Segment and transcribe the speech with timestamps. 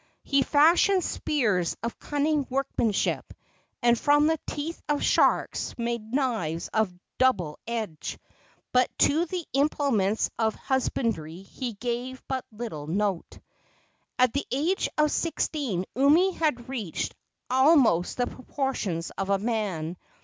[0.23, 3.35] He fashioned spears of cunning workmanship,
[3.83, 8.17] and from the teeth of sharks made knives of double edge,
[8.71, 13.37] but to the implements of husbandry he gave but little note.
[14.17, 17.13] At the age of sixteen Umi had reached
[17.51, 19.97] almost the proportions of a man.